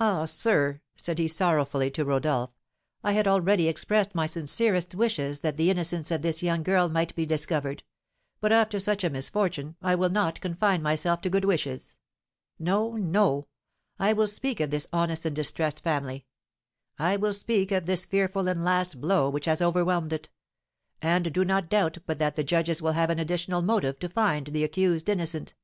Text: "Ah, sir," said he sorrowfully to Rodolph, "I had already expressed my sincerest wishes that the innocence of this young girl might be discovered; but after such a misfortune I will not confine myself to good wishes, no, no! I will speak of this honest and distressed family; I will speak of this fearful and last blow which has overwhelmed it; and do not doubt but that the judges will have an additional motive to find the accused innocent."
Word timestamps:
"Ah, 0.00 0.24
sir," 0.24 0.80
said 0.96 1.20
he 1.20 1.28
sorrowfully 1.28 1.88
to 1.88 2.04
Rodolph, 2.04 2.50
"I 3.04 3.12
had 3.12 3.28
already 3.28 3.68
expressed 3.68 4.12
my 4.12 4.26
sincerest 4.26 4.96
wishes 4.96 5.42
that 5.42 5.56
the 5.56 5.70
innocence 5.70 6.10
of 6.10 6.22
this 6.22 6.42
young 6.42 6.64
girl 6.64 6.88
might 6.88 7.14
be 7.14 7.24
discovered; 7.24 7.84
but 8.40 8.50
after 8.50 8.80
such 8.80 9.04
a 9.04 9.10
misfortune 9.10 9.76
I 9.80 9.94
will 9.94 10.08
not 10.10 10.40
confine 10.40 10.82
myself 10.82 11.20
to 11.20 11.30
good 11.30 11.44
wishes, 11.44 11.96
no, 12.58 12.94
no! 12.96 13.46
I 13.96 14.12
will 14.12 14.26
speak 14.26 14.58
of 14.58 14.70
this 14.72 14.88
honest 14.92 15.24
and 15.24 15.36
distressed 15.36 15.84
family; 15.84 16.26
I 16.98 17.14
will 17.16 17.32
speak 17.32 17.70
of 17.70 17.86
this 17.86 18.04
fearful 18.06 18.48
and 18.48 18.64
last 18.64 19.00
blow 19.00 19.30
which 19.30 19.44
has 19.44 19.62
overwhelmed 19.62 20.12
it; 20.12 20.30
and 21.00 21.32
do 21.32 21.44
not 21.44 21.68
doubt 21.68 21.98
but 22.06 22.18
that 22.18 22.34
the 22.34 22.42
judges 22.42 22.82
will 22.82 22.94
have 22.94 23.08
an 23.08 23.20
additional 23.20 23.62
motive 23.62 24.00
to 24.00 24.08
find 24.08 24.48
the 24.48 24.64
accused 24.64 25.08
innocent." 25.08 25.54